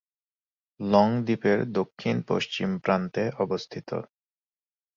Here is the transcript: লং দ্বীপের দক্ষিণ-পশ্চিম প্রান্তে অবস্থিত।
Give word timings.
লং 0.79 1.07
দ্বীপের 1.25 1.59
দক্ষিণ-পশ্চিম 1.71 2.69
প্রান্তে 2.79 3.23
অবস্থিত। 3.39 3.89